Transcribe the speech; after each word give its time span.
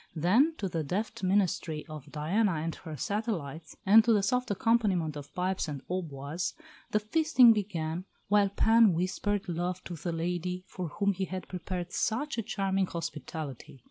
Then, 0.15 0.55
to 0.57 0.67
the 0.67 0.83
deft 0.83 1.21
ministry 1.21 1.85
of 1.85 2.11
Diana 2.11 2.53
and 2.53 2.73
her 2.73 2.97
satellites, 2.97 3.77
and 3.85 4.03
to 4.03 4.11
the 4.13 4.23
soft 4.23 4.49
accompaniment 4.49 5.15
of 5.15 5.31
pipes 5.35 5.67
and 5.67 5.83
hautboys, 5.87 6.55
the 6.89 6.99
feasting 6.99 7.53
began, 7.53 8.05
while 8.27 8.49
Pan 8.49 8.93
whispered 8.93 9.47
love 9.47 9.83
to 9.83 9.93
the 9.95 10.11
lady 10.11 10.65
for 10.67 10.87
whom 10.87 11.13
he 11.13 11.25
had 11.25 11.47
prepared 11.47 11.91
such 11.93 12.39
a 12.39 12.41
charming 12.41 12.87
hospitality. 12.87 13.79